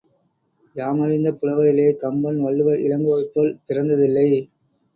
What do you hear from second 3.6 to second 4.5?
பிறந்ததில்லை.